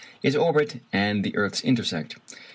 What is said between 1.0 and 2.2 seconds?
the earth's intersect.